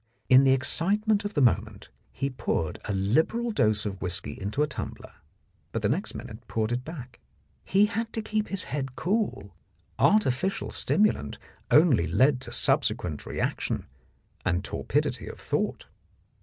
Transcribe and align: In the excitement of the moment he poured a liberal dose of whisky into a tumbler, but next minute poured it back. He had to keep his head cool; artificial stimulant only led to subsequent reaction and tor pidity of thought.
In 0.29 0.45
the 0.45 0.51
excitement 0.51 1.25
of 1.25 1.35
the 1.35 1.43
moment 1.43 1.89
he 2.11 2.31
poured 2.31 2.79
a 2.85 2.91
liberal 2.93 3.51
dose 3.51 3.85
of 3.85 4.01
whisky 4.01 4.31
into 4.31 4.63
a 4.63 4.67
tumbler, 4.67 5.13
but 5.71 5.83
next 5.91 6.15
minute 6.15 6.47
poured 6.47 6.71
it 6.71 6.83
back. 6.83 7.19
He 7.63 7.85
had 7.85 8.11
to 8.13 8.23
keep 8.23 8.47
his 8.47 8.63
head 8.63 8.95
cool; 8.95 9.55
artificial 9.99 10.71
stimulant 10.71 11.37
only 11.69 12.07
led 12.07 12.41
to 12.41 12.51
subsequent 12.51 13.27
reaction 13.27 13.85
and 14.43 14.63
tor 14.63 14.83
pidity 14.85 15.27
of 15.27 15.39
thought. 15.39 15.85